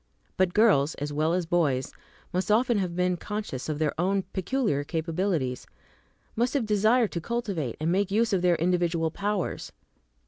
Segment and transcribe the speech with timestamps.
[0.35, 1.93] But girls, as well as boys,
[2.33, 5.67] must often have been conscious of their own peculiar capabilities,
[6.35, 9.71] must have desired to cultivate and make use of their individual powers.